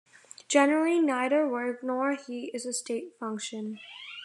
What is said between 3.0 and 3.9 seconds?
function.